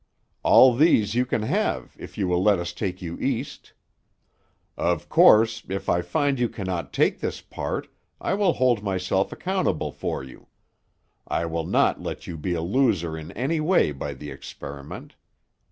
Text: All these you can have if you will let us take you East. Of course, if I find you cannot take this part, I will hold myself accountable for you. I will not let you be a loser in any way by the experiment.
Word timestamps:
All 0.41 0.73
these 0.73 1.13
you 1.13 1.27
can 1.27 1.43
have 1.43 1.95
if 1.99 2.17
you 2.17 2.27
will 2.27 2.41
let 2.41 2.57
us 2.57 2.73
take 2.73 3.03
you 3.03 3.19
East. 3.19 3.73
Of 4.75 5.07
course, 5.09 5.61
if 5.69 5.89
I 5.89 6.01
find 6.01 6.39
you 6.39 6.49
cannot 6.49 6.91
take 6.91 7.19
this 7.19 7.39
part, 7.39 7.87
I 8.19 8.33
will 8.33 8.53
hold 8.53 8.81
myself 8.81 9.31
accountable 9.31 9.91
for 9.91 10.23
you. 10.23 10.47
I 11.27 11.45
will 11.45 11.67
not 11.67 12.01
let 12.01 12.25
you 12.25 12.35
be 12.35 12.55
a 12.55 12.63
loser 12.63 13.15
in 13.15 13.31
any 13.33 13.59
way 13.59 13.91
by 13.91 14.15
the 14.15 14.31
experiment. 14.31 15.13